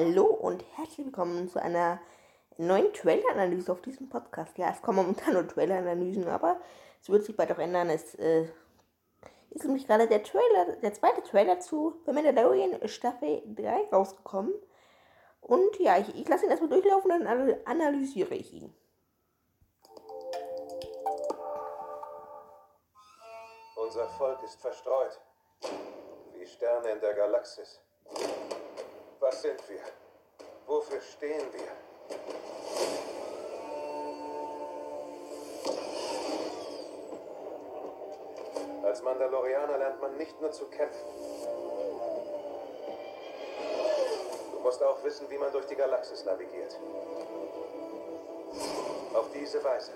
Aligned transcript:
Hallo 0.00 0.26
und 0.26 0.64
herzlich 0.76 1.06
willkommen 1.06 1.48
zu 1.48 1.60
einer 1.60 1.98
neuen 2.56 2.92
Trailer-Analyse 2.92 3.72
auf 3.72 3.82
diesem 3.82 4.08
Podcast. 4.08 4.56
Ja, 4.56 4.70
es 4.70 4.80
kommen 4.80 4.98
momentan 4.98 5.32
nur 5.32 5.48
Trailer-Analysen, 5.48 6.28
aber 6.28 6.60
es 7.02 7.10
wird 7.10 7.24
sich 7.24 7.36
bald 7.36 7.50
auch 7.50 7.58
ändern. 7.58 7.90
Es 7.90 8.14
äh, 8.14 8.46
ist 9.50 9.64
nämlich 9.64 9.88
gerade 9.88 10.06
der 10.06 10.22
Trailer, 10.22 10.76
der 10.80 10.94
zweite 10.94 11.20
Trailer 11.24 11.58
zu 11.58 12.00
The 12.06 12.12
Mandalorian 12.12 12.86
Staffel 12.86 13.42
3 13.44 13.88
rausgekommen. 13.92 14.54
Und 15.40 15.80
ja, 15.80 15.98
ich, 15.98 16.14
ich 16.14 16.28
lasse 16.28 16.44
ihn 16.44 16.52
erstmal 16.52 16.70
durchlaufen 16.70 17.10
dann 17.10 17.26
analysiere 17.64 18.36
ich 18.36 18.52
ihn. 18.52 18.72
Unser 23.74 24.08
Volk 24.10 24.44
ist 24.44 24.60
verstreut, 24.60 25.20
wie 26.34 26.46
Sterne 26.46 26.90
in 26.90 27.00
der 27.00 27.14
Galaxis. 27.14 27.80
Was 29.28 29.42
sind 29.42 29.60
wir? 29.68 29.82
Wofür 30.66 31.02
stehen 31.02 31.44
wir? 31.52 31.70
Als 38.88 39.02
Mandalorianer 39.02 39.76
lernt 39.76 40.00
man 40.00 40.16
nicht 40.16 40.40
nur 40.40 40.50
zu 40.50 40.64
kämpfen. 40.70 41.10
Du 44.54 44.60
musst 44.60 44.82
auch 44.82 45.04
wissen, 45.04 45.28
wie 45.28 45.36
man 45.36 45.52
durch 45.52 45.66
die 45.66 45.76
Galaxis 45.76 46.24
navigiert. 46.24 46.74
Auf 49.12 49.26
diese 49.34 49.62
Weise 49.62 49.92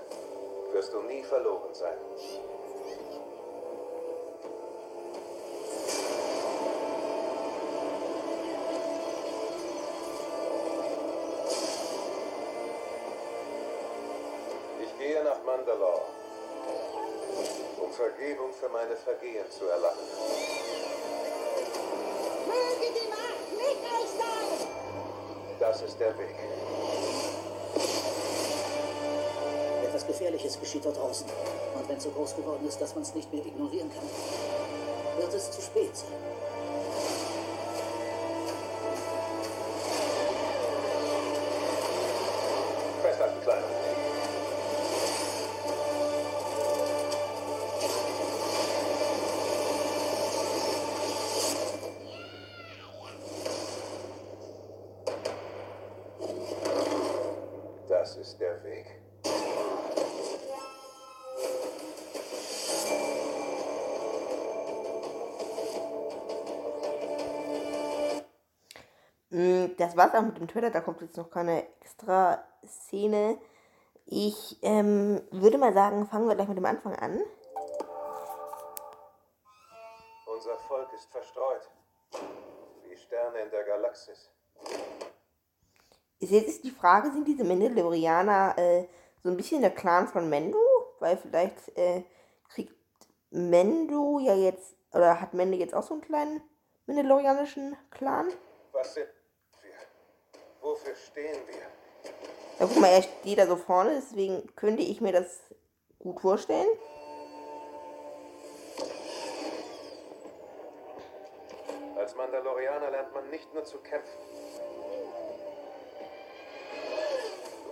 wirst 0.72 0.92
du 0.92 1.00
nie 1.04 1.22
verloren 1.22 1.72
sein. 1.72 1.96
Mandalore, 15.56 16.00
um 17.78 17.92
Vergebung 17.92 18.54
für 18.54 18.70
meine 18.70 18.96
Vergehen 18.96 19.44
zu 19.50 19.66
erlangen. 19.66 19.98
Möge 22.46 22.88
die 22.98 23.08
Macht 23.10 23.52
mit 23.52 23.78
euch 23.94 24.10
sein! 24.16 24.68
Das 25.60 25.82
ist 25.82 26.00
der 26.00 26.16
Weg. 26.16 26.36
Etwas 29.84 30.06
Gefährliches 30.06 30.58
geschieht 30.58 30.86
dort 30.86 30.96
draußen. 30.96 31.26
Und 31.74 31.86
wenn 31.86 31.98
es 31.98 32.04
so 32.04 32.10
groß 32.10 32.34
geworden 32.36 32.66
ist, 32.66 32.80
dass 32.80 32.94
man 32.94 33.02
es 33.02 33.14
nicht 33.14 33.30
mehr 33.30 33.44
ignorieren 33.44 33.90
kann, 33.92 34.08
wird 35.18 35.34
es 35.34 35.50
zu 35.50 35.60
spät 35.60 35.94
sein. 35.94 36.41
Das 58.14 58.28
ist 58.28 58.40
der 58.40 58.62
Weg. 58.62 58.84
Mm, 69.30 69.74
Das 69.78 69.96
war's 69.96 70.14
auch 70.14 70.20
mit 70.20 70.36
dem 70.36 70.46
Trailer, 70.46 70.68
da 70.68 70.82
kommt 70.82 71.00
jetzt 71.00 71.16
noch 71.16 71.30
keine 71.30 71.66
extra 71.80 72.44
Szene. 72.66 73.38
Ich 74.04 74.58
ähm, 74.60 75.22
würde 75.30 75.56
mal 75.56 75.72
sagen, 75.72 76.06
fangen 76.06 76.28
wir 76.28 76.34
gleich 76.34 76.48
mit 76.48 76.58
dem 76.58 76.66
Anfang 76.66 76.94
an. 76.96 77.18
Unser 80.26 80.58
Volk 80.68 80.92
ist 80.92 81.10
verstreut, 81.10 81.70
wie 82.82 82.94
Sterne 82.94 83.38
in 83.38 83.50
der 83.50 83.64
Galaxis. 83.64 84.28
Ist 86.22 86.30
jetzt 86.30 86.48
ist 86.48 86.64
die 86.64 86.70
Frage, 86.70 87.10
sind 87.10 87.26
diese 87.26 87.42
Mandalorianer 87.42 88.54
äh, 88.56 88.84
so 89.24 89.28
ein 89.28 89.36
bisschen 89.36 89.60
der 89.60 89.72
Clan 89.72 90.06
von 90.06 90.30
Mendo? 90.30 90.56
Weil 91.00 91.16
vielleicht 91.16 91.76
äh, 91.76 92.04
kriegt 92.48 92.76
Mendo 93.30 94.20
ja 94.20 94.36
jetzt, 94.36 94.76
oder 94.92 95.20
hat 95.20 95.34
Mendo 95.34 95.56
jetzt 95.56 95.74
auch 95.74 95.82
so 95.82 95.94
einen 95.94 96.00
kleinen 96.00 96.40
mandalorianischen 96.86 97.76
Clan? 97.90 98.28
Was 98.70 98.94
sind 98.94 99.08
wir? 99.62 99.72
Wofür 100.60 100.94
stehen 100.94 101.40
wir? 101.48 101.56
Ja, 102.60 102.66
guck 102.72 102.76
mal, 102.76 102.90
er 102.90 103.02
steht 103.02 103.38
da 103.38 103.48
so 103.48 103.56
vorne, 103.56 103.94
deswegen 103.96 104.46
könnte 104.54 104.84
ich 104.84 105.00
mir 105.00 105.12
das 105.12 105.40
gut 105.98 106.20
vorstellen. 106.20 106.68
Als 111.96 112.14
Mandalorianer 112.14 112.92
lernt 112.92 113.12
man 113.12 113.28
nicht 113.30 113.52
nur 113.52 113.64
zu 113.64 113.78
kämpfen. 113.78 114.20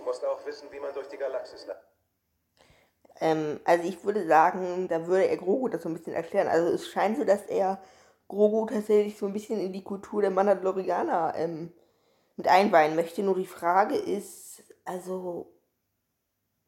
musst 0.11 0.25
auch 0.25 0.45
wissen, 0.45 0.67
wie 0.71 0.79
man 0.79 0.93
durch 0.93 1.07
die 1.07 1.17
Galaxis 1.17 1.65
lernt. 1.65 1.79
Ähm, 3.21 3.61
also 3.63 3.87
ich 3.87 4.03
würde 4.03 4.27
sagen, 4.27 4.89
da 4.89 5.07
würde 5.07 5.27
er 5.27 5.37
Grogu 5.37 5.69
das 5.69 5.83
so 5.83 5.89
ein 5.89 5.93
bisschen 5.93 6.13
erklären. 6.13 6.49
Also 6.49 6.69
es 6.69 6.89
scheint 6.89 7.17
so, 7.17 7.23
dass 7.23 7.45
er 7.45 7.81
Grogu 8.27 8.65
tatsächlich 8.65 9.17
so 9.17 9.25
ein 9.25 9.31
bisschen 9.31 9.61
in 9.61 9.71
die 9.71 9.85
Kultur 9.85 10.21
der 10.21 10.31
Mandalorianer 10.31 11.33
ähm, 11.37 11.71
mit 12.35 12.49
einweihen 12.49 12.97
möchte. 12.97 13.23
Nur 13.23 13.35
die 13.35 13.45
Frage 13.45 13.95
ist, 13.95 14.63
also 14.83 15.53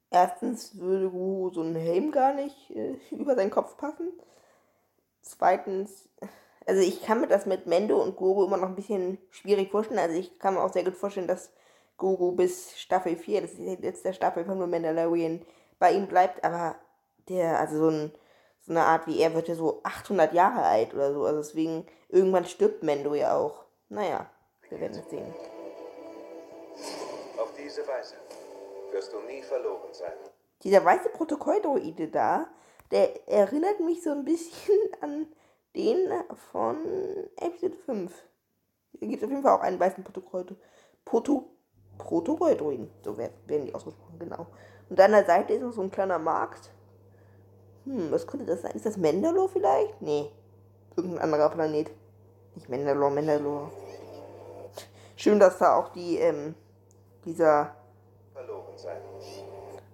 erstens 0.09 0.79
würde 0.79 1.09
Grogu 1.09 1.53
so 1.53 1.63
ein 1.63 1.75
Helm 1.75 2.11
gar 2.13 2.33
nicht 2.33 2.71
äh, 2.71 2.97
über 3.11 3.35
seinen 3.35 3.51
Kopf 3.51 3.75
passen. 3.75 4.09
Zweitens, 5.21 6.07
also 6.65 6.81
ich 6.81 7.03
kann 7.03 7.19
mir 7.19 7.27
das 7.27 7.45
mit 7.45 7.67
Mendo 7.67 8.01
und 8.01 8.15
Grogu 8.15 8.45
immer 8.45 8.57
noch 8.57 8.69
ein 8.69 8.75
bisschen 8.75 9.17
schwierig 9.31 9.69
vorstellen. 9.69 9.99
Also 9.99 10.15
ich 10.15 10.39
kann 10.39 10.53
mir 10.53 10.63
auch 10.63 10.71
sehr 10.71 10.85
gut 10.85 10.95
vorstellen, 10.95 11.27
dass 11.27 11.51
Grogu 11.97 12.31
bis 12.31 12.77
Staffel 12.77 13.15
4, 13.15 13.41
das 13.41 13.51
ist 13.51 13.59
die 13.59 13.75
letzte 13.75 14.13
Staffel 14.13 14.45
von 14.45 14.59
The 14.59 14.67
Mandalorian, 14.67 15.45
bei 15.79 15.91
ihm 15.93 16.07
bleibt. 16.07 16.43
Aber 16.43 16.75
der, 17.29 17.59
also 17.59 17.77
so, 17.77 17.89
ein, 17.89 18.11
so 18.61 18.71
eine 18.71 18.83
Art 18.83 19.07
wie 19.07 19.19
er 19.19 19.33
wird 19.33 19.47
ja 19.47 19.55
so 19.55 19.81
800 19.83 20.33
Jahre 20.33 20.63
alt 20.63 20.93
oder 20.93 21.13
so. 21.13 21.25
Also 21.25 21.39
deswegen, 21.39 21.85
irgendwann 22.09 22.45
stirbt 22.45 22.83
Mendo 22.83 23.13
ja 23.13 23.37
auch. 23.37 23.65
Naja, 23.89 24.29
wir 24.69 24.79
werden 24.79 24.99
es 24.99 25.09
sehen. 25.09 25.33
Auf 27.37 27.53
diese 27.57 27.87
Weise 27.87 28.15
wirst 28.91 29.13
du 29.13 29.19
nie 29.21 29.41
verloren 29.41 29.93
sein. 29.93 30.13
Dieser 30.63 30.83
weiße 30.83 31.09
Protokolldroide 31.09 32.07
da, 32.07 32.47
der 32.91 33.27
erinnert 33.27 33.79
mich 33.79 34.01
so 34.03 34.11
ein 34.11 34.23
bisschen 34.25 34.79
an 35.01 35.27
den 35.75 36.11
von 36.51 36.77
Episode 37.37 37.75
5. 37.85 38.13
Da 38.93 39.07
gibt 39.07 39.21
es 39.21 39.23
auf 39.23 39.31
jeden 39.31 39.43
Fall 39.43 39.57
auch 39.57 39.63
einen 39.63 39.79
weißen 39.79 40.03
Protokoll. 40.03 40.45
Proto 41.03 41.52
Protokolldroiden. 41.97 42.89
So 43.03 43.17
wer- 43.17 43.29
werden 43.47 43.65
die 43.65 43.75
ausgesprochen, 43.75 44.19
genau. 44.19 44.47
Und 44.89 44.99
an 44.99 45.11
der 45.11 45.25
Seite 45.25 45.53
ist 45.53 45.61
noch 45.61 45.73
so 45.73 45.81
ein 45.81 45.91
kleiner 45.91 46.19
Markt. 46.19 46.71
Hm, 47.85 48.11
was 48.11 48.25
könnte 48.27 48.45
das 48.45 48.61
sein? 48.61 48.71
Ist 48.73 48.85
das 48.85 48.97
Mandalore 48.97 49.49
vielleicht? 49.49 50.01
Nee. 50.01 50.29
Irgendein 50.95 51.21
anderer 51.23 51.49
Planet. 51.49 51.89
Nicht 52.55 52.69
Mandalore, 52.69 53.11
Mandalore. 53.11 53.71
Schön, 55.15 55.39
dass 55.39 55.57
da 55.57 55.75
auch 55.77 55.89
die, 55.89 56.17
ähm, 56.17 56.55
dieser 57.25 57.73
Verloren 58.33 58.77
sein. 58.77 58.97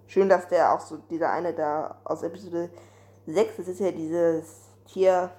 Schön, 0.06 0.28
dass 0.28 0.48
der 0.48 0.74
auch 0.74 0.80
so, 0.80 0.96
dieser 1.08 1.30
eine 1.30 1.52
da 1.54 1.96
aus 2.04 2.22
Episode 2.22 2.70
6, 3.26 3.56
das 3.58 3.68
ist 3.68 3.80
ja 3.80 3.92
dieses 3.92 4.62
Tier, 4.86 5.30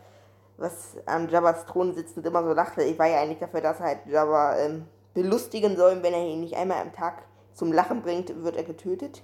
was 0.57 0.95
am 1.05 1.27
Jabba's 1.27 1.65
Thron 1.65 1.93
sitzt 1.93 2.15
und 2.17 2.25
immer 2.25 2.43
so 2.43 2.53
lachte. 2.53 2.83
Ich 2.83 2.97
war 2.97 3.07
ja 3.07 3.19
eigentlich 3.21 3.39
dafür, 3.39 3.61
dass 3.61 3.79
halt 3.79 4.05
Jabba 4.05 4.57
ähm, 4.59 4.87
belustigen 5.13 5.75
soll. 5.75 5.93
Und 5.93 6.03
wenn 6.03 6.13
er 6.13 6.25
ihn 6.25 6.41
nicht 6.41 6.55
einmal 6.55 6.81
am 6.81 6.93
Tag 6.93 7.23
zum 7.53 7.71
Lachen 7.71 8.01
bringt, 8.01 8.43
wird 8.43 8.55
er 8.55 8.63
getötet. 8.63 9.23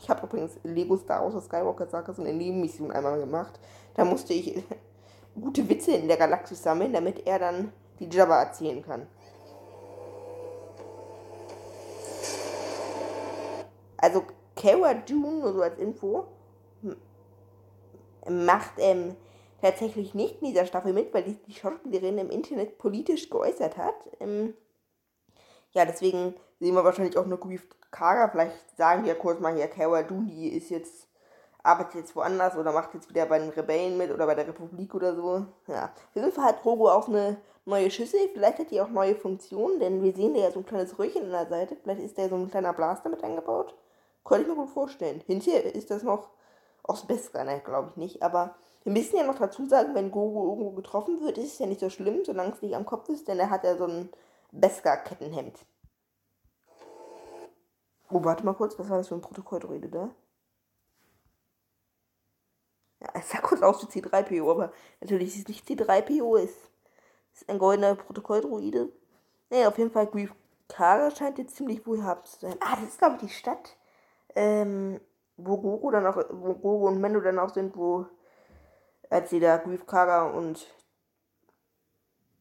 Ich 0.00 0.10
habe 0.10 0.26
übrigens 0.26 0.58
Lego 0.64 0.96
Star 0.96 1.24
Wars 1.24 1.34
aus 1.34 1.46
Skywalker 1.46 1.86
Saga 1.86 2.12
so 2.12 2.22
eine 2.22 2.32
Nebenmission 2.32 2.90
einmal 2.90 3.18
gemacht. 3.18 3.58
Da 3.94 4.04
musste 4.04 4.34
ich 4.34 4.62
gute 5.40 5.68
Witze 5.68 5.92
in 5.92 6.08
der 6.08 6.16
Galaxis 6.16 6.62
sammeln, 6.62 6.92
damit 6.92 7.26
er 7.26 7.38
dann 7.38 7.72
die 8.00 8.08
Jabba 8.08 8.42
erzählen 8.42 8.82
kann. 8.82 9.06
Also 13.96 14.24
Cara 14.56 14.94
Dune, 14.94 15.40
nur 15.40 15.52
so 15.52 15.62
als 15.62 15.78
Info, 15.78 16.26
macht 18.28 18.72
ähm, 18.78 19.16
tatsächlich 19.60 20.14
nicht 20.14 20.42
in 20.42 20.48
dieser 20.48 20.66
Staffel 20.66 20.92
mit, 20.92 21.14
weil 21.14 21.24
die, 21.24 21.34
die 21.46 21.54
Schauspielerin 21.54 22.18
im 22.18 22.30
Internet 22.30 22.78
politisch 22.78 23.30
geäußert 23.30 23.76
hat. 23.78 23.94
Ähm, 24.20 24.54
ja, 25.74 25.84
deswegen 25.84 26.34
sehen 26.60 26.74
wir 26.74 26.84
wahrscheinlich 26.84 27.18
auch 27.18 27.26
nur 27.26 27.38
Grief 27.38 27.66
Kara. 27.90 28.28
Vielleicht 28.28 28.76
sagen 28.76 29.04
wir 29.04 29.14
kurz 29.16 29.40
mal 29.40 29.54
hier, 29.54 29.68
Dune, 30.04 30.26
die 30.26 30.48
ist 30.48 30.70
jetzt, 30.70 31.08
arbeitet 31.62 31.96
jetzt 31.96 32.16
woanders 32.16 32.56
oder 32.56 32.72
macht 32.72 32.94
jetzt 32.94 33.10
wieder 33.10 33.26
bei 33.26 33.38
den 33.38 33.50
Rebellen 33.50 33.98
mit 33.98 34.10
oder 34.10 34.26
bei 34.26 34.34
der 34.34 34.48
Republik 34.48 34.94
oder 34.94 35.14
so. 35.14 35.46
Ja, 35.66 35.86
auf 35.86 36.14
jeden 36.14 36.32
Fall 36.32 36.46
hat 36.46 36.64
Rogo 36.64 36.88
auch 36.90 37.08
eine 37.08 37.36
neue 37.64 37.90
Schüssel. 37.90 38.20
Vielleicht 38.32 38.58
hat 38.58 38.70
die 38.70 38.80
auch 38.80 38.88
neue 38.88 39.16
Funktionen, 39.16 39.80
denn 39.80 40.02
wir 40.02 40.14
sehen 40.14 40.34
da 40.34 40.40
ja 40.40 40.50
so 40.50 40.60
ein 40.60 40.66
kleines 40.66 40.98
Röhrchen 40.98 41.24
an 41.24 41.30
der 41.30 41.46
Seite. 41.46 41.76
Vielleicht 41.82 42.00
ist 42.00 42.18
da 42.18 42.28
so 42.28 42.36
ein 42.36 42.50
kleiner 42.50 42.72
Blaster 42.72 43.08
mit 43.08 43.24
eingebaut. 43.24 43.74
Könnte 44.24 44.42
ich 44.42 44.48
mir 44.48 44.56
gut 44.56 44.70
vorstellen. 44.70 45.22
Hinterher 45.26 45.74
ist 45.74 45.90
das 45.90 46.02
noch 46.02 46.30
aus 46.82 47.06
Beskar, 47.06 47.44
ne, 47.44 47.60
glaube 47.64 47.90
ich 47.90 47.96
nicht. 47.96 48.22
Aber 48.22 48.54
wir 48.84 48.92
müssen 48.92 49.16
ja 49.16 49.24
noch 49.24 49.38
dazu 49.38 49.66
sagen, 49.66 49.94
wenn 49.94 50.10
Gogo 50.10 50.50
irgendwo 50.50 50.70
getroffen 50.70 51.20
wird, 51.22 51.38
ist 51.38 51.54
es 51.54 51.58
ja 51.58 51.66
nicht 51.66 51.80
so 51.80 51.90
schlimm, 51.90 52.24
solange 52.24 52.52
es 52.52 52.62
nicht 52.62 52.76
am 52.76 52.86
Kopf 52.86 53.08
ist, 53.08 53.28
denn 53.28 53.38
er 53.38 53.50
hat 53.50 53.64
ja 53.64 53.76
so 53.76 53.86
ein 53.86 54.10
Beskar-Kettenhemd. 54.54 55.66
Oh, 58.10 58.22
warte 58.22 58.44
mal 58.44 58.54
kurz, 58.54 58.78
was 58.78 58.88
war 58.88 58.98
das 58.98 59.08
für 59.08 59.16
ein 59.16 59.20
Protokolldroide 59.20 59.88
da? 59.88 60.14
Ja, 63.00 63.08
es 63.14 63.30
sah 63.30 63.38
kurz 63.38 63.62
aus 63.62 63.82
wie 63.82 64.00
C3PO, 64.00 64.50
aber 64.50 64.72
natürlich 65.00 65.28
ist 65.28 65.38
es 65.40 65.48
nicht 65.48 65.68
C3PO, 65.68 66.38
es 66.38 66.52
ist 67.34 67.48
ein 67.48 67.58
goldener 67.58 67.96
Protokolldroide. 67.96 68.92
Naja, 69.50 69.68
auf 69.68 69.78
jeden 69.78 69.90
Fall, 69.90 70.06
Grief 70.06 70.32
Kara 70.68 71.10
scheint 71.10 71.38
jetzt 71.38 71.56
ziemlich 71.56 71.86
wohlhabend 71.86 72.26
zu 72.26 72.40
sein. 72.40 72.56
Ah, 72.60 72.76
das 72.76 72.90
ist, 72.90 72.98
glaube 72.98 73.16
ich, 73.16 73.22
die 73.22 73.28
Stadt, 73.28 73.76
ähm, 74.36 75.00
wo 75.36 75.58
Gogo 75.58 75.90
dann 75.90 76.06
auch, 76.06 76.16
wo 76.30 76.54
Gogo 76.54 76.88
und 76.88 77.00
Mendo 77.00 77.20
dann 77.20 77.38
auch 77.38 77.52
sind, 77.52 77.76
wo, 77.76 78.06
als 79.10 79.30
sie 79.30 79.40
da 79.40 79.56
Grief 79.56 79.86
Kara 79.86 80.30
und 80.30 80.66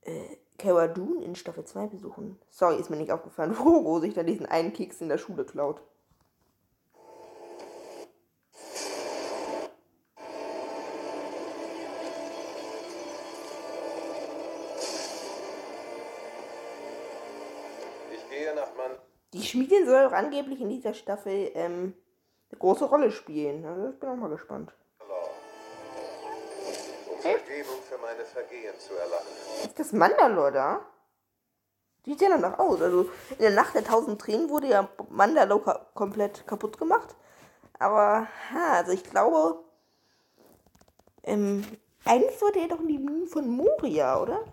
äh, 0.01 0.37
Cara 0.57 0.87
Dune 0.87 1.23
in 1.23 1.35
Staffel 1.35 1.65
2 1.65 1.87
besuchen. 1.87 2.39
Sorry, 2.49 2.79
ist 2.79 2.89
mir 2.89 2.97
nicht 2.97 3.11
aufgefallen, 3.11 3.55
wo 3.57 3.63
Gogo 3.63 3.99
sich 3.99 4.13
da 4.13 4.23
diesen 4.23 4.45
einen 4.45 4.73
Keks 4.73 5.01
in 5.01 5.09
der 5.09 5.17
Schule 5.17 5.45
klaut. 5.45 5.81
Ich 18.13 18.29
gehe 18.29 18.55
nach 18.55 18.75
Mann. 18.75 18.91
Die 19.33 19.43
Schmiedin 19.43 19.85
soll 19.85 20.05
auch 20.05 20.11
angeblich 20.11 20.61
in 20.61 20.69
dieser 20.69 20.93
Staffel 20.93 21.51
ähm, 21.55 21.93
eine 22.51 22.59
große 22.59 22.85
Rolle 22.85 23.11
spielen. 23.11 23.65
Also 23.65 23.89
ich 23.89 23.99
bin 23.99 24.09
auch 24.09 24.15
mal 24.15 24.29
gespannt. 24.29 24.73
Vergebung 27.23 27.81
für 27.89 27.97
meine 27.97 28.25
Vergehen 28.25 28.77
zu 28.79 28.93
erlangen. 28.93 29.27
Ist 29.63 29.79
das 29.79 29.93
Mandalore 29.93 30.51
da? 30.51 30.85
Sieht 32.05 32.21
ja 32.21 32.29
danach 32.29 32.59
aus. 32.59 32.81
Also 32.81 33.03
in 33.31 33.39
der 33.39 33.51
Nacht 33.51 33.75
der 33.75 33.83
tausend 33.83 34.19
Tränen 34.19 34.49
wurde 34.49 34.67
ja 34.67 34.89
Mandalore 35.09 35.63
ka 35.63 35.87
komplett 35.93 36.45
kaputt 36.45 36.77
gemacht. 36.77 37.15
Aber, 37.79 38.27
ha, 38.51 38.73
also 38.73 38.91
ich 38.91 39.03
glaube, 39.03 39.63
ähm, 41.23 41.63
eigentlich 42.05 42.37
sollte 42.37 42.59
er 42.59 42.67
doch 42.67 42.81
in 42.81 42.89
die 42.89 42.97
Minen 42.97 43.27
von 43.27 43.47
Moria, 43.47 44.21
oder? 44.21 44.43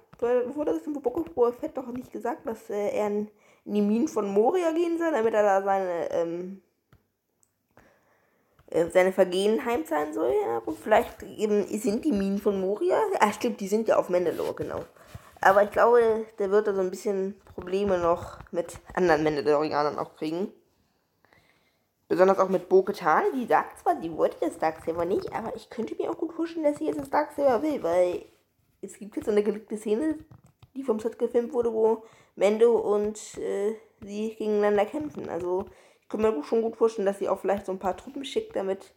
Wurde 0.55 0.75
das 0.75 0.87
im 0.87 0.93
Boba 0.93 1.53
Fett 1.53 1.77
doch 1.77 1.87
nicht 1.87 2.13
gesagt, 2.13 2.47
dass 2.47 2.71
äh, 2.71 2.91
er 2.91 3.07
in, 3.09 3.31
die 3.65 3.83
Minen 3.83 4.09
von 4.09 4.29
Moria 4.29 4.71
gehen 4.73 4.99
soll, 4.99 5.11
damit 5.13 5.35
er 5.35 5.43
da 5.43 5.63
seine, 5.63 6.11
ähm, 6.13 6.63
äh, 6.63 6.70
seine 8.93 9.13
Vergehen 9.13 9.65
heimzahlen 9.65 10.13
soll. 10.15 10.33
Ja, 10.45 10.59
aber 10.59 10.73
vielleicht 10.73 11.23
eben 11.23 11.67
sind 11.67 12.05
die 12.05 12.13
Minen 12.13 12.39
von 12.39 12.61
Moria. 12.61 13.01
Ah, 13.19 13.33
stimmt, 13.33 13.61
die 13.61 13.69
sind 13.69 13.89
ja 13.89 13.97
auf 13.97 14.09
Mandalore, 14.09 14.55
genau. 14.55 14.85
Aber 15.41 15.63
ich 15.63 15.71
glaube, 15.71 16.27
der 16.39 16.51
wird 16.51 16.67
da 16.67 16.75
so 16.75 16.81
ein 16.81 16.91
bisschen 16.91 17.41
Probleme 17.55 17.99
noch 17.99 18.39
mit 18.53 18.79
anderen 18.95 19.25
Mandalorianern 19.25 19.99
auch 19.99 20.15
kriegen. 20.17 20.53
Besonders 22.09 22.39
auch 22.39 22.49
mit 22.49 22.69
Bo-Katan. 22.69 23.25
Die 23.35 23.47
sagt 23.47 23.79
zwar, 23.79 23.95
die 23.95 24.15
wollte 24.17 24.37
das 24.41 24.59
Darksaber 24.59 25.05
nicht, 25.05 25.33
aber 25.33 25.55
ich 25.57 25.71
könnte 25.71 25.95
mir 25.97 26.11
auch 26.11 26.19
gut 26.19 26.33
vorstellen, 26.33 26.65
dass 26.65 26.79
sie 26.79 26.87
jetzt 26.87 27.01
das 27.01 27.11
Darksaber 27.11 27.63
will, 27.63 27.83
weil 27.83 28.25
es 28.83 28.99
gibt 28.99 29.17
jetzt 29.17 29.27
so 29.27 29.31
eine 29.31 29.43
geleakte 29.43 29.77
Szene, 29.77 30.17
die 30.75 30.83
vom 30.83 31.01
Set 31.01 31.19
gefilmt 31.19 31.53
wurde, 31.53 31.73
wo 31.73 32.05
Mendo 32.37 32.77
und 32.77 33.17
äh, 33.39 33.75
sie 34.03 34.35
gegeneinander 34.35 34.87
kämpfen. 34.87 35.29
Also 35.29 35.67
könnte 36.11 36.31
mir 36.31 36.45
schon 36.45 36.63
gut 36.63 36.77
vorstellen, 36.77 37.07
dass 37.07 37.19
sie 37.19 37.29
auch 37.29 37.39
vielleicht 37.41 37.67
so 37.67 37.73
ein 37.73 37.79
paar 37.79 37.97
Truppen 37.97 38.25
schickt, 38.25 38.57
damit 38.57 38.93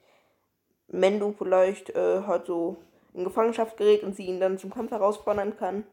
Mendo 0.88 1.34
vielleicht 1.38 1.92
äh, 1.92 2.24
halt 2.24 2.48
so 2.48 2.78
in 3.14 3.24
Gefangenschaft 3.24 3.78
gerät 3.78 4.04
und 4.04 4.16
sie 4.16 4.26
ihn 4.26 4.40
dann 4.40 4.58
zum 4.58 4.74
Kampf 4.74 4.92
herausfordern 4.92 5.56
kann. 5.56 5.86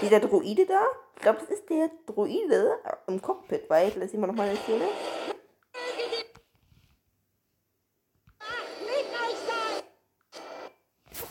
Dieser 0.00 0.20
Droide 0.20 0.64
da, 0.66 0.86
ich 1.16 1.22
glaube, 1.22 1.40
das 1.40 1.50
ist 1.50 1.68
der 1.68 1.90
Droide 2.06 2.78
im 3.06 3.20
Cockpit, 3.20 3.68
weil, 3.68 3.90
da 3.90 4.08
sehen 4.08 4.20
wir 4.20 4.28
nochmal 4.28 4.48
eine 4.48 4.58
Szene. 4.58 4.84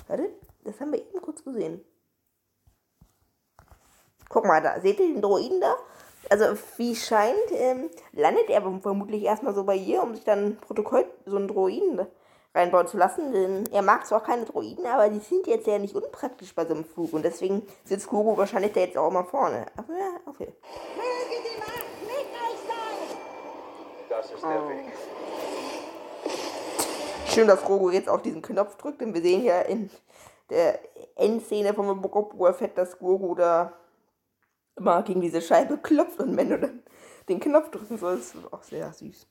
Warte, 0.08 0.30
das 0.64 0.80
haben 0.80 0.92
wir 0.92 1.00
eben 1.00 1.22
kurz 1.22 1.44
gesehen. 1.44 1.84
Guck 4.30 4.46
mal 4.46 4.62
da, 4.62 4.80
seht 4.80 5.00
ihr 5.00 5.08
den 5.08 5.22
Droiden 5.22 5.60
da? 5.60 5.76
Also, 6.30 6.46
wie 6.78 6.96
scheint, 6.96 7.52
ähm, 7.52 7.90
landet 8.12 8.50
er 8.50 8.62
vermutlich 8.82 9.24
erstmal 9.24 9.54
so 9.54 9.64
bei 9.64 9.76
ihr, 9.76 10.04
um 10.04 10.16
sich 10.16 10.24
dann 10.24 10.58
Protokoll, 10.58 11.06
so 11.26 11.38
einen 11.38 11.48
Droiden 11.48 12.06
reinbauen 12.54 12.88
zu 12.88 12.98
lassen. 12.98 13.32
Denn 13.32 13.66
er 13.72 13.82
mag 13.82 14.06
zwar 14.06 14.24
keine 14.24 14.46
Droiden, 14.46 14.86
aber 14.86 15.10
die 15.10 15.20
sind 15.20 15.48
jetzt 15.48 15.68
ja 15.68 15.80
nicht 15.80 15.96
unpraktisch 15.96 16.54
bei 16.54 16.66
so 16.66 16.74
einem 16.74 16.86
Flug. 16.86 17.14
Und 17.14 17.24
deswegen 17.24 17.66
sitzt 17.86 18.08
Guru 18.08 18.38
wahrscheinlich 18.38 18.74
da 18.74 18.82
jetzt 18.82 18.98
auch 18.98 19.12
mal 19.12 19.24
vorne. 19.24 19.66
Aber 19.78 19.94
ja, 19.94 20.12
okay. 20.26 20.54
Möge 20.96 21.44
die 21.44 21.60
Macht 21.60 21.86
mit 22.02 22.12
euch 22.12 22.60
sein! 22.68 23.18
Das 24.10 24.32
ist 24.32 24.44
der 24.44 24.70
Weg. 24.70 24.94
Schön, 27.28 27.48
dass 27.48 27.64
Grogu 27.64 27.92
jetzt 27.92 28.10
auf 28.10 28.24
diesen 28.24 28.42
Knopf 28.42 28.78
drückt, 28.78 29.00
denn 29.00 29.14
wir 29.14 29.22
sehen 29.22 29.44
ja 29.44 29.62
in 29.62 29.92
der 30.50 30.80
Endszene 31.16 31.74
von 31.74 32.02
Book 32.02 32.16
of 32.16 32.30
Boba 32.30 32.54
Fett, 32.54 32.78
dass 32.78 32.98
Grogu 32.98 33.36
da 33.36 33.74
immer 34.78 35.02
gegen 35.04 35.22
diese 35.22 35.42
Scheibe 35.42 35.78
klopft 35.78 36.20
und 36.20 36.38
wenn 36.38 36.50
du 36.50 36.60
dann 36.60 36.84
den 37.28 37.40
Knopf 37.40 37.70
drücken 37.72 37.98
sollst, 37.98 38.36
ist 38.36 38.54
auch 38.54 38.64
sehr 38.64 38.92
süß. 38.94 39.28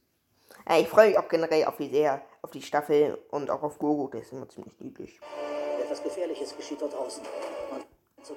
Ja, 0.69 0.79
ich 0.79 0.89
freue 0.89 1.09
mich 1.09 1.19
auch 1.19 1.29
generell 1.29 1.65
auf 1.65 1.77
die 1.77 1.89
sehr, 1.89 2.23
auf 2.43 2.51
die 2.51 2.63
Staffel 2.63 3.19
und 3.31 3.51
auch 3.51 3.63
auf 3.63 3.79
Grogu, 3.79 4.09
der 4.09 4.23
ist 4.23 4.33
immer 4.33 4.49
ziemlich 4.49 4.79
niedlich. 4.81 5.21
Etwas 5.81 6.03
Gefährliches 6.03 6.57
geschieht 6.57 6.83
dort 6.83 6.93
draußen. 6.93 7.23
So. 8.23 8.35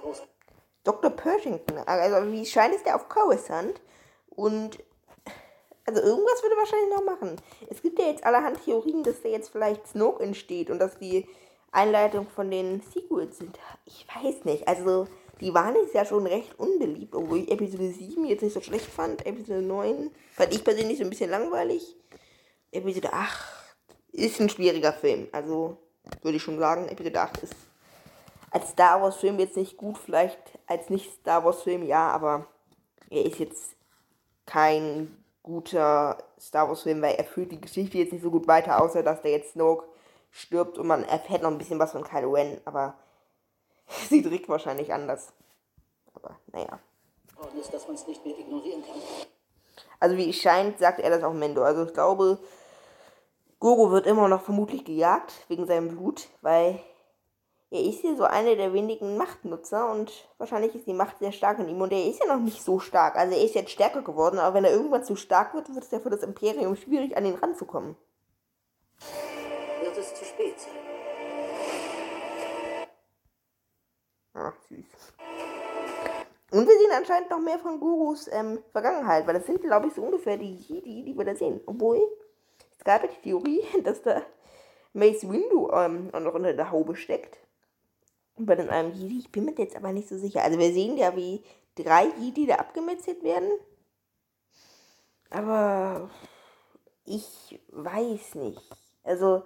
Dr. 0.84 1.10
Pershington, 1.10 1.80
also 1.80 2.32
wie 2.32 2.46
scheint 2.46 2.76
es 2.76 2.84
der 2.84 2.96
auf 2.96 3.10
Coruscant 3.10 3.82
und 4.30 4.80
also 5.86 6.02
irgendwas 6.02 6.44
würde 6.44 6.56
wahrscheinlich 6.56 6.96
noch 6.96 7.04
machen. 7.04 7.42
Es 7.68 7.82
gibt 7.82 7.98
ja 7.98 8.06
jetzt 8.06 8.24
allerhand 8.24 8.64
Theorien, 8.64 9.02
dass 9.02 9.24
da 9.24 9.30
jetzt 9.30 9.50
vielleicht 9.50 9.88
Snoke 9.88 10.24
entsteht 10.24 10.70
und 10.70 10.78
dass 10.78 11.00
die 11.00 11.28
Einleitung 11.72 12.28
von 12.28 12.52
den 12.52 12.82
Sequels 12.82 13.40
sind. 13.40 13.60
Ich 13.86 14.06
weiß 14.08 14.46
nicht, 14.46 14.68
also 14.68 15.08
die 15.42 15.54
waren 15.54 15.76
jetzt 15.76 15.94
ja 15.94 16.06
schon 16.06 16.28
recht 16.28 16.58
unbeliebt, 16.60 17.16
obwohl 17.16 17.40
ich 17.40 17.52
Episode 17.52 17.92
7 17.92 18.26
jetzt 18.26 18.44
nicht 18.44 18.54
so 18.54 18.62
schlecht 18.62 18.86
fand. 18.86 19.26
Episode 19.26 19.62
9 19.62 20.12
fand 20.34 20.54
ich 20.54 20.64
persönlich 20.64 20.98
so 20.98 21.04
ein 21.04 21.10
bisschen 21.10 21.30
langweilig. 21.30 21.96
Episode 22.72 23.14
8 23.14 23.46
ist 24.12 24.40
ein 24.40 24.50
schwieriger 24.50 24.94
Film, 24.94 25.28
also 25.32 25.78
würde 26.22 26.38
ich 26.38 26.44
schon 26.44 26.60
sagen, 26.60 26.88
Episode 26.88 27.22
8 27.22 27.44
ist 27.44 27.56
als 28.52 28.70
Star 28.70 29.02
Wars 29.02 29.18
Film 29.18 29.40
jetzt 29.40 29.58
nicht 29.58 29.78
gut, 29.78 29.98
vielleicht 29.98 30.40
als 30.68 30.90
nicht 30.90 31.12
Star 31.22 31.44
Wars 31.46 31.62
Film 31.64 31.84
ja, 31.84 32.10
aber 32.10 32.48
er 33.10 33.26
ist 33.26 33.40
jetzt 33.40 33.76
kein 34.46 35.16
guter 35.44 36.18
Star 36.40 36.68
Wars 36.68 36.84
Film, 36.84 37.02
weil 37.02 37.16
er 37.16 37.24
führt 37.24 37.52
die 37.52 37.62
Geschichte 37.62 37.98
jetzt 37.98 38.12
nicht 38.12 38.24
so 38.24 38.32
gut 38.32 38.48
weiter, 38.48 38.82
außer 38.82 39.04
dass 39.04 39.22
der 39.22 39.32
jetzt 39.32 39.54
Snoke 39.54 39.86
stirbt 40.32 40.78
und 40.78 40.88
man 40.88 41.04
erfährt 41.04 41.42
noch 41.42 41.52
ein 41.52 41.58
bisschen 41.58 41.80
was 41.80 41.92
von 41.92 42.04
Kylo 42.04 42.32
Ren, 42.32 42.60
aber 42.66 42.96
sie 44.10 44.22
trägt 44.22 44.50
wahrscheinlich 44.50 44.94
anders. 44.94 45.34
Aber 46.14 46.38
naja. 46.48 46.80
geworden 47.36 47.60
ist, 47.60 47.74
dass 47.74 47.88
man 47.88 47.96
es 47.96 48.08
nicht 48.08 48.26
mehr 48.26 48.38
ignorieren 48.38 48.84
kann. 48.84 49.02
Also 50.00 50.18
wie 50.18 50.30
es 50.30 50.38
scheint, 50.38 50.80
sagt 50.80 51.00
er 51.00 51.10
das 51.10 51.24
auch 51.24 51.34
Mendo. 51.34 51.64
Also 51.64 51.86
ich 51.86 51.94
glaube, 51.94 52.40
Goro 53.60 53.92
wird 53.92 54.08
immer 54.08 54.28
noch 54.28 54.44
vermutlich 54.44 54.86
gejagt 54.86 55.34
wegen 55.50 55.66
seinem 55.66 55.90
Blut, 55.90 56.30
weil 56.42 56.80
er 57.72 57.84
ist 57.84 58.04
ja 58.04 58.16
so 58.16 58.24
einer 58.24 58.56
der 58.56 58.74
wenigen 58.74 59.18
Machtnutzer 59.18 59.92
und 59.92 60.12
wahrscheinlich 60.38 60.74
ist 60.74 60.88
die 60.88 60.94
Macht 60.94 61.20
sehr 61.20 61.32
stark 61.32 61.60
in 61.60 61.68
ihm 61.68 61.82
und 61.82 61.92
er 61.92 62.06
ist 62.06 62.20
ja 62.20 62.34
noch 62.34 62.42
nicht 62.42 62.64
so 62.64 62.80
stark. 62.80 63.16
Also 63.16 63.36
er 63.36 63.44
ist 63.44 63.56
jetzt 63.56 63.72
stärker 63.72 64.02
geworden, 64.02 64.40
aber 64.40 64.56
wenn 64.56 64.66
er 64.66 64.72
irgendwann 64.72 65.04
zu 65.04 65.16
stark 65.16 65.54
wird, 65.54 65.74
wird 65.74 65.84
es 65.84 65.92
ja 65.92 66.00
für 66.00 66.10
das 66.10 66.24
Imperium 66.24 66.76
schwierig, 66.76 67.16
an 67.16 67.26
ihn 67.26 67.36
ranzukommen. 67.36 67.96
Ach, 74.34 74.54
süß. 74.70 74.86
Und 76.52 76.68
wir 76.68 76.78
sehen 76.80 76.92
anscheinend 76.96 77.30
noch 77.30 77.40
mehr 77.40 77.60
von 77.60 77.80
Gurus 77.80 78.28
ähm, 78.32 78.60
Vergangenheit, 78.72 79.28
weil 79.28 79.36
das 79.36 79.46
sind, 79.46 79.62
glaube 79.62 79.88
ich, 79.88 79.94
so 79.94 80.02
ungefähr 80.02 80.38
die 80.38 80.56
Jedi, 80.56 81.04
die 81.04 81.18
wir 81.18 81.26
da 81.26 81.36
sehen. 81.36 81.62
Obwohl, 81.66 82.00
es 82.78 82.84
gab 82.84 83.04
ja 83.04 83.10
die 83.10 83.22
Theorie, 83.22 83.64
dass 83.84 84.02
da 84.02 84.24
Mace 84.94 85.30
Windu 85.30 85.70
ähm, 85.72 86.08
noch 86.08 86.34
unter 86.34 86.54
der 86.54 86.72
Haube 86.72 86.96
steckt. 86.96 87.38
Und 88.36 88.46
bei 88.46 88.56
den 88.56 88.70
einem 88.70 88.94
Jedi, 88.94 89.20
ich 89.20 89.32
bin 89.32 89.46
mir 89.46 89.54
jetzt 89.58 89.76
aber 89.76 89.92
nicht 89.92 90.10
so 90.10 90.18
sicher. 90.18 90.44
Also 90.44 90.58
wir 90.58 90.74
sehen 90.74 90.98
ja, 90.98 91.16
wie 91.16 91.44
drei 91.76 92.08
Jedi 92.20 92.48
da 92.48 92.56
abgemetzelt 92.56 93.24
werden. 93.24 93.52
Aber 95.30 96.10
ich 97.06 97.60
weiß 97.70 98.36
nicht. 98.36 98.62
Also 99.04 99.44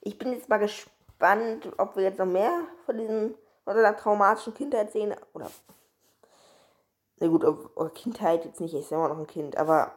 ich 0.00 0.18
bin 0.18 0.32
jetzt 0.32 0.48
mal 0.48 0.58
gespannt, 0.58 1.68
ob 1.76 1.96
wir 1.96 2.04
jetzt 2.04 2.18
noch 2.18 2.26
mehr 2.26 2.62
von 2.86 2.96
diesen 2.96 3.34
oder 3.66 3.78
einer 3.78 3.96
traumatischen 3.96 4.54
Kindheit 4.54 4.92
sehen. 4.92 5.14
Oder. 5.34 5.50
Na 7.18 7.26
gut, 7.28 7.44
Kindheit 7.94 8.44
jetzt 8.44 8.60
nicht, 8.60 8.74
ich 8.74 8.80
ist 8.80 8.92
immer 8.92 9.08
noch 9.08 9.18
ein 9.18 9.26
Kind, 9.26 9.56
aber 9.56 9.92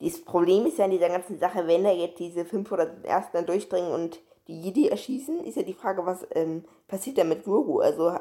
das 0.00 0.20
Problem 0.24 0.66
ist 0.66 0.78
ja 0.78 0.86
in 0.86 0.90
dieser 0.90 1.08
ganzen 1.08 1.38
Sache, 1.38 1.66
wenn 1.66 1.84
da 1.84 1.90
jetzt 1.90 2.18
diese 2.18 2.44
fünf 2.44 2.72
oder 2.72 3.04
ersten 3.04 3.36
dann 3.36 3.46
durchdringen 3.46 3.92
und 3.92 4.20
die 4.48 4.60
Jedi 4.60 4.88
erschießen, 4.88 5.44
ist 5.44 5.56
ja 5.56 5.62
die 5.62 5.74
Frage, 5.74 6.04
was 6.04 6.26
ähm, 6.32 6.64
passiert 6.88 7.18
da 7.18 7.24
mit 7.24 7.44
Grogu? 7.44 7.78
Also 7.78 8.12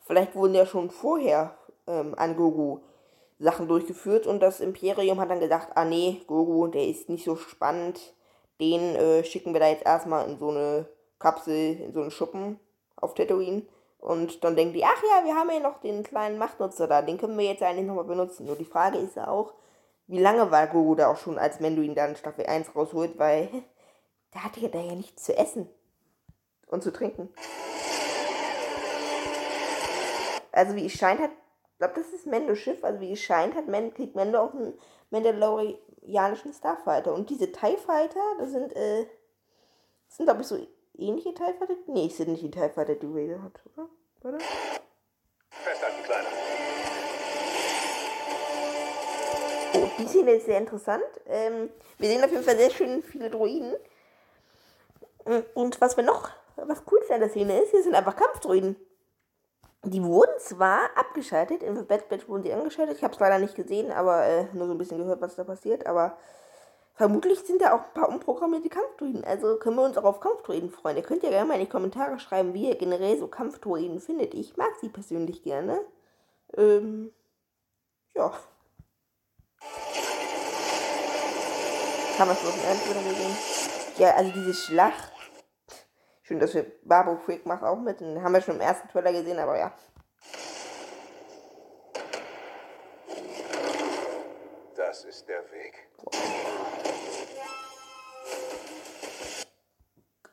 vielleicht 0.00 0.34
wurden 0.34 0.54
ja 0.54 0.66
schon 0.66 0.90
vorher 0.90 1.56
ähm, 1.86 2.14
an 2.16 2.36
Grogu 2.36 2.80
Sachen 3.38 3.68
durchgeführt 3.68 4.26
und 4.26 4.40
das 4.40 4.60
Imperium 4.60 5.20
hat 5.20 5.30
dann 5.30 5.38
gesagt, 5.38 5.76
ah 5.76 5.84
nee, 5.84 6.22
Grogu, 6.26 6.66
der 6.66 6.88
ist 6.88 7.08
nicht 7.08 7.24
so 7.24 7.36
spannend, 7.36 8.14
den 8.60 8.96
äh, 8.96 9.22
schicken 9.22 9.52
wir 9.52 9.60
da 9.60 9.68
jetzt 9.68 9.86
erstmal 9.86 10.28
in 10.28 10.38
so 10.38 10.48
eine 10.48 10.86
Kapsel, 11.20 11.80
in 11.80 11.92
so 11.92 12.00
einen 12.00 12.10
Schuppen 12.10 12.58
auf 12.96 13.14
Tatooine. 13.14 13.62
Und 13.98 14.44
dann 14.44 14.54
denken 14.54 14.74
die, 14.74 14.84
ach 14.84 15.02
ja, 15.02 15.24
wir 15.24 15.34
haben 15.34 15.50
ja 15.50 15.60
noch 15.60 15.80
den 15.80 16.04
kleinen 16.04 16.38
Machtnutzer 16.38 16.86
da, 16.86 17.02
den 17.02 17.18
können 17.18 17.36
wir 17.36 17.46
jetzt 17.46 17.62
eigentlich 17.62 17.86
nochmal 17.86 18.04
benutzen. 18.04 18.46
Nur 18.46 18.56
die 18.56 18.64
Frage 18.64 18.98
ist 18.98 19.16
ja 19.16 19.28
auch, 19.28 19.54
wie 20.06 20.20
lange 20.20 20.50
war 20.50 20.66
Grogu 20.68 20.94
da 20.94 21.08
auch 21.10 21.16
schon, 21.16 21.38
als 21.38 21.60
Mendo 21.60 21.82
ihn 21.82 21.94
dann 21.94 22.16
Staffel 22.16 22.46
1 22.46 22.74
rausholt, 22.74 23.18
weil 23.18 23.48
der 24.34 24.44
hatte 24.44 24.60
ja 24.60 24.68
da 24.68 24.80
ja 24.80 24.94
nichts 24.94 25.24
zu 25.24 25.36
essen 25.36 25.68
und 26.66 26.82
zu 26.82 26.92
trinken. 26.92 27.28
Also 30.52 30.76
wie 30.76 30.86
es 30.86 30.92
scheint 30.92 31.20
hat, 31.20 31.30
ich 31.72 31.78
glaube, 31.78 31.94
das 31.94 32.12
ist 32.12 32.26
Mendos 32.26 32.58
Schiff, 32.58 32.82
also 32.82 33.00
wie 33.00 33.12
es 33.12 33.20
scheint, 33.20 33.54
hat 33.54 33.68
Mendo, 33.68 33.94
kriegt 33.94 34.16
Mendo 34.16 34.40
auch 34.40 34.54
einen 34.54 34.74
mandalorianischen 35.10 36.52
Starfighter. 36.52 37.14
Und 37.14 37.30
diese 37.30 37.52
TIE 37.52 37.76
Fighter, 37.76 38.20
das 38.38 38.50
sind, 38.50 38.74
äh, 38.74 39.06
das 40.08 40.16
sind 40.16 40.26
glaube 40.26 40.40
ich 40.40 40.46
so 40.46 40.58
ähnliche 40.98 41.34
TIE 41.34 41.54
Fighter? 41.58 41.74
Nee, 41.86 42.06
es 42.06 42.16
sind 42.16 42.28
nicht 42.28 42.42
die 42.42 42.50
Fighter, 42.52 42.94
die 42.94 43.08
Vader 43.08 43.42
hat, 43.42 43.60
oder? 43.74 43.88
Warte. 44.22 44.44
Festhalten, 45.50 46.02
Kleiner. 46.04 46.28
Oh, 49.74 49.88
die 49.98 50.06
Szene 50.06 50.32
ist 50.32 50.46
sehr 50.46 50.58
interessant. 50.58 51.04
Ähm, 51.26 51.70
wir 51.98 52.08
sehen 52.08 52.24
auf 52.24 52.30
jeden 52.30 52.44
Fall 52.44 52.56
sehr 52.56 52.70
schön 52.70 53.02
viele 53.02 53.30
Droiden. 53.30 53.74
Und 55.54 55.80
was 55.80 55.96
wir 55.96 56.04
noch, 56.04 56.30
was 56.56 56.82
cool 56.90 57.00
an 57.10 57.20
der 57.20 57.28
Szene 57.28 57.60
ist, 57.62 57.70
hier 57.70 57.82
sind 57.82 57.94
einfach 57.94 58.16
Kampfdroiden. 58.16 58.76
Die 59.84 60.02
wurden 60.02 60.38
zwar 60.38 60.90
abgeschaltet, 60.96 61.62
in 61.62 61.86
Bad 61.86 62.08
Batch 62.08 62.28
wurden 62.28 62.42
sie 62.42 62.52
angeschaltet, 62.52 62.96
ich 62.96 63.04
habe 63.04 63.14
es 63.14 63.20
leider 63.20 63.38
nicht 63.38 63.54
gesehen, 63.54 63.92
aber 63.92 64.24
äh, 64.24 64.46
nur 64.52 64.66
so 64.66 64.72
ein 64.72 64.78
bisschen 64.78 64.98
gehört, 64.98 65.20
was 65.20 65.36
da 65.36 65.44
passiert, 65.44 65.86
aber 65.86 66.18
vermutlich 66.98 67.38
sind 67.40 67.62
da 67.62 67.72
auch 67.72 67.84
ein 67.84 67.94
paar 67.94 68.10
umprogrammierte 68.10 68.68
Kampfdroiden, 68.68 69.24
also 69.24 69.56
können 69.56 69.76
wir 69.76 69.84
uns 69.84 69.96
auch 69.96 70.04
auf 70.04 70.20
Kampfdroiden 70.20 70.70
freuen. 70.70 70.98
Ihr 70.98 71.02
könnt 71.02 71.22
ja 71.22 71.30
gerne 71.30 71.48
mal 71.48 71.54
in 71.54 71.60
die 71.60 71.70
Kommentare 71.70 72.18
schreiben, 72.18 72.52
wie 72.52 72.68
ihr 72.68 72.76
generell 72.76 73.18
so 73.18 73.28
Kampfdroiden 73.28 74.00
findet. 74.00 74.34
Ich 74.34 74.58
mag 74.58 74.72
sie 74.80 74.90
persönlich 74.90 75.42
gerne. 75.42 75.80
Ähm, 76.56 77.12
ja. 78.14 78.32
Haben 82.18 82.28
wir 82.28 82.32
es 82.32 82.44
noch 82.44 82.52
ein 82.52 83.08
gesehen? 83.08 83.36
Ja, 83.96 84.14
also 84.14 84.30
diese 84.32 84.54
Schlacht 84.54 85.12
Schön, 86.28 86.40
dass 86.40 86.52
wir 86.52 86.66
Barbo 86.82 87.16
Freak 87.16 87.46
macht 87.46 87.62
auch 87.62 87.80
mit. 87.80 88.00
Den 88.00 88.22
haben 88.22 88.34
wir 88.34 88.42
schon 88.42 88.56
im 88.56 88.60
ersten 88.60 88.86
Trailer 88.88 89.12
gesehen, 89.12 89.38
aber 89.38 89.58
ja. 89.58 89.72
Das 94.76 95.04
ist 95.04 95.26
der 95.26 95.42
Weg. 95.50 95.88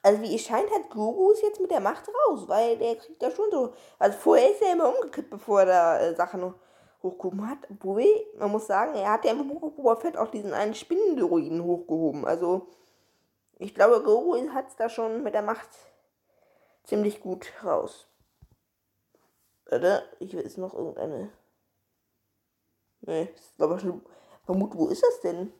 Also 0.06 0.22
wie 0.22 0.36
es 0.36 0.44
scheint, 0.44 0.70
hat 0.70 0.92
ist 1.32 1.42
jetzt 1.42 1.60
mit 1.60 1.72
der 1.72 1.80
Macht 1.80 2.08
raus, 2.08 2.48
weil 2.48 2.78
der 2.78 2.96
kriegt 2.96 3.24
da 3.24 3.32
schon 3.32 3.50
so. 3.50 3.74
Also 3.98 4.16
vorher 4.20 4.52
ist 4.52 4.62
er 4.62 4.74
immer 4.74 4.96
umgekippt, 4.96 5.32
bevor 5.32 5.62
er 5.62 5.66
da 5.66 6.00
äh, 6.00 6.14
Sachen 6.14 6.54
hochgehoben 7.02 7.50
hat. 7.50 7.58
Obwohl, 7.72 8.06
man 8.38 8.52
muss 8.52 8.68
sagen, 8.68 8.94
er 8.94 9.14
hat 9.14 9.26
ja 9.26 9.32
im 9.32 9.48
Boba 9.48 9.96
Fett 9.96 10.16
auch 10.16 10.30
diesen 10.30 10.54
einen 10.54 10.76
Spinnendruiden 10.76 11.64
hochgehoben. 11.64 12.24
Also 12.24 12.68
ich 13.58 13.74
glaube, 13.74 14.04
Grogu 14.04 14.38
hat 14.54 14.68
es 14.68 14.76
da 14.76 14.90
schon 14.90 15.24
mit 15.24 15.34
der 15.34 15.42
Macht 15.42 15.70
ziemlich 16.84 17.20
gut 17.20 17.52
raus. 17.64 18.08
Oder? 19.72 20.04
Ich 20.20 20.34
jetzt 20.34 20.60
noch 20.60 20.76
irgendeine. 20.76 21.32
Ne, 23.02 23.24
ist 23.30 23.58
glaube 23.58 23.78
ich 23.78 23.82
schon. 23.82 24.06
Vermut, 24.46 24.78
wo 24.78 24.88
ist 24.88 25.02
das 25.02 25.22
denn? 25.22 25.52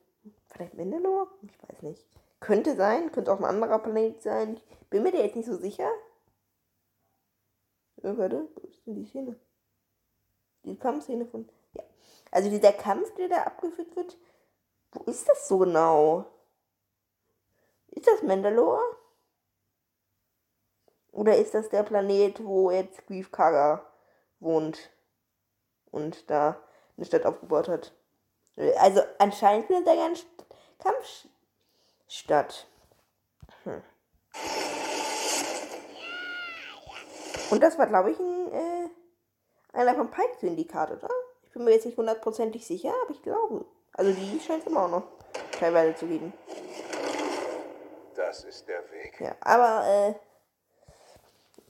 Vielleicht 0.50 0.76
Mandalore? 0.76 1.30
Ich 1.42 1.58
weiß 1.64 1.82
nicht. 1.82 2.06
Könnte 2.40 2.76
sein, 2.76 3.12
könnte 3.12 3.32
auch 3.34 3.40
ein 3.40 3.46
anderer 3.46 3.80
Planet 3.80 4.22
sein. 4.22 4.60
Bin 4.90 5.04
mir 5.04 5.12
da 5.12 5.20
jetzt 5.20 5.36
nicht 5.36 5.48
so 5.48 5.58
sicher. 5.58 5.90
Ja, 7.98 8.18
warte, 8.18 8.48
wo 8.56 8.68
ist 8.68 8.86
denn 8.86 8.96
die 8.96 9.06
Szene? 9.06 9.40
Die 10.64 10.78
Kampfszene 10.78 11.26
von. 11.26 11.50
Ja. 11.74 11.84
Also 12.32 12.50
dieser 12.50 12.74
Kampf, 12.74 13.14
der 13.16 13.30
da 13.30 13.44
abgeführt 13.44 13.96
wird, 13.96 14.18
wo 14.92 15.04
ist 15.10 15.28
das 15.28 15.48
so 15.48 15.60
genau? 15.60 16.26
Ist 17.88 18.08
das 18.08 18.24
Mandalore? 18.24 18.82
Oder 21.12 21.38
ist 21.38 21.54
das 21.54 21.70
der 21.70 21.84
Planet, 21.84 22.44
wo 22.44 22.72
jetzt 22.72 23.08
Grief 23.08 23.32
Karga 23.32 23.86
wohnt 24.40 24.92
und 25.92 26.30
da 26.30 26.62
eine 26.98 27.06
Stadt 27.06 27.26
aufgebaut 27.26 27.70
hat? 27.70 27.94
Also 28.78 29.02
anscheinend 29.18 29.68
findet 29.68 29.88
da 29.88 29.92
ein 29.92 30.14
Kampf 30.78 31.28
statt. 32.08 32.68
Hm. 33.64 33.82
Und 37.52 37.62
das 37.62 37.78
war, 37.78 37.88
glaube 37.88 38.12
ich, 38.12 38.20
ein, 38.20 38.52
äh, 38.52 38.90
einer 39.74 39.96
von 39.96 40.10
Pikes 40.10 40.42
Syndikat, 40.42 40.92
oder? 40.92 41.10
Ich 41.44 41.52
bin 41.52 41.64
mir 41.64 41.72
jetzt 41.72 41.86
nicht 41.86 41.98
hundertprozentig 41.98 42.66
sicher, 42.66 42.94
aber 43.04 43.12
ich 43.12 43.22
glaube. 43.22 43.66
Also 43.94 44.12
die 44.12 44.40
scheint 44.40 44.62
es 44.62 44.68
immer 44.68 44.86
auch 44.86 44.90
noch 44.90 45.04
teilweise 45.58 45.96
zu 45.96 46.08
geben. 46.08 46.34
Das 48.16 48.44
ist 48.44 48.68
der 48.68 48.82
Weg. 48.92 49.20
Ja, 49.22 49.36
aber 49.42 49.88
äh, 49.88 50.14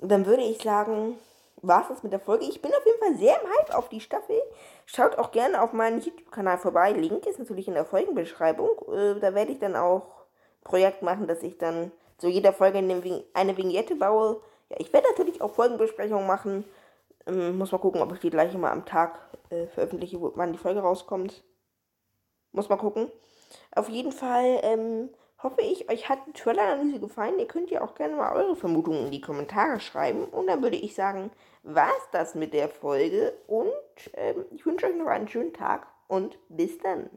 dann 0.01 0.25
würde 0.25 0.44
ich 0.44 0.62
sagen, 0.62 1.18
war 1.62 1.82
es 1.82 1.88
das 1.89 2.04
mit 2.04 2.13
der 2.13 2.20
Folge. 2.20 2.46
Ich 2.46 2.62
bin 2.62 2.74
auf 2.74 2.86
jeden 2.86 3.00
Fall 3.00 3.15
sehr 3.15 3.42
im 3.42 3.50
Hype 3.50 3.75
auf 3.75 3.89
die 3.89 4.01
Staffel. 4.01 4.42
Schaut 4.86 5.18
auch 5.18 5.32
gerne 5.32 5.62
auf 5.62 5.74
meinen 5.74 6.01
YouTube-Kanal 6.01 6.58
vorbei. 6.58 6.92
Link 6.92 7.25
ist 7.25 7.39
natürlich 7.39 7.68
in 7.68 7.74
der 7.74 7.86
Folgenbeschreibung. 7.86 8.70
Äh, 8.92 9.20
da 9.20 9.34
werde 9.34 9.51
ich 9.51 9.60
dann 9.60 9.75
auch 9.75 10.25
Projekt 10.65 11.01
machen, 11.01 11.27
dass 11.27 11.41
ich 11.43 11.57
dann 11.57 11.93
zu 12.17 12.27
jeder 12.27 12.51
Folge 12.51 12.79
eine 12.79 13.57
Vignette 13.57 13.95
baue. 13.95 14.41
Ja, 14.69 14.77
ich 14.79 14.91
werde 14.91 15.07
natürlich 15.10 15.41
auch 15.41 15.53
Folgenbesprechungen 15.53 16.27
machen. 16.27 16.65
Ähm, 17.25 17.57
muss 17.57 17.72
mal 17.72 17.77
gucken, 17.77 18.01
ob 18.01 18.12
ich 18.12 18.19
die 18.19 18.29
gleich 18.29 18.53
immer 18.53 18.72
am 18.72 18.86
Tag 18.86 19.17
äh, 19.50 19.67
veröffentliche, 19.67 20.17
wann 20.19 20.51
die 20.51 20.60
Folge 20.60 20.81
rauskommt. 20.81 21.43
Muss 22.51 22.67
mal 22.67 22.77
gucken. 22.77 23.12
Auf 23.75 23.89
jeden 23.89 24.12
Fall 24.12 24.60
ähm, 24.63 25.10
hoffe 25.41 25.62
ich, 25.62 25.89
euch 25.89 26.10
hat 26.10 26.19
die 26.27 26.34
Trailer-Analyse 26.34 27.00
gefallen. 27.00 27.39
Ihr 27.39 27.48
könnt 27.48 27.69
ja 27.69 27.81
auch 27.81 27.95
gerne 27.95 28.15
mal 28.15 28.36
eure 28.36 28.55
Vermutungen 28.55 29.05
in 29.05 29.12
die 29.12 29.22
Kommentare 29.22 29.79
schreiben. 29.79 30.25
Und 30.25 30.48
dann 30.48 30.63
würde 30.63 30.77
ich 30.77 30.95
sagen, 30.95 31.31
war 31.63 31.89
es 31.89 32.10
das 32.12 32.36
mit 32.36 32.53
der 32.53 32.69
Folge. 32.69 33.34
Und 33.48 33.72
ähm, 34.13 34.45
ich 34.51 34.65
wünsche 34.65 34.88
euch 34.88 34.95
noch 34.95 35.07
einen 35.07 35.27
schönen 35.27 35.53
Tag 35.53 35.88
und 36.07 36.38
bis 36.50 36.77
dann. 36.79 37.10